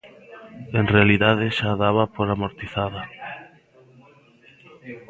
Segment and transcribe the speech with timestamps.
[0.79, 3.01] En realidade xa a daba por amortizada.